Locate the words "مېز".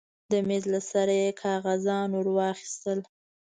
0.47-0.63